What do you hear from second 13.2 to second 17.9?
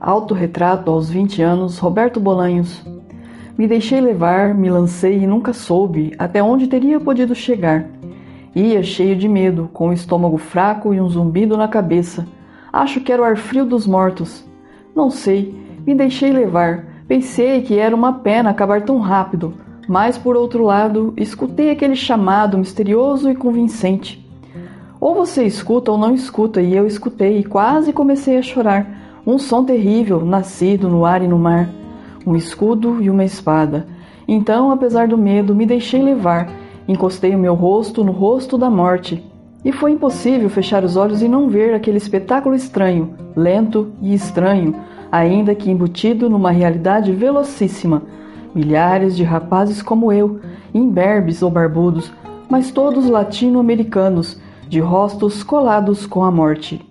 o ar frio dos mortos. Não sei, me deixei levar. Pensei que